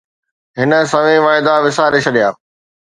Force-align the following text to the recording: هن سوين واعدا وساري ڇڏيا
هن 0.59 0.71
سوين 0.91 1.19
واعدا 1.25 1.53
وساري 1.63 1.99
ڇڏيا 2.05 2.29